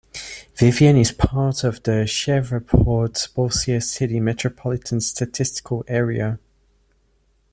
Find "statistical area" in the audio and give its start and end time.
4.99-6.39